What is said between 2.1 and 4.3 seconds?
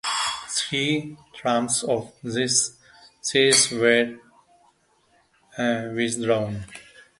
this series were